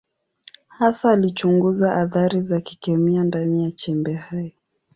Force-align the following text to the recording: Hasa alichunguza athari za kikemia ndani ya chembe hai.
Hasa 0.69 1.11
alichunguza 1.11 1.95
athari 1.95 2.41
za 2.41 2.61
kikemia 2.61 3.23
ndani 3.23 3.63
ya 3.63 3.71
chembe 3.71 4.13
hai. 4.13 4.53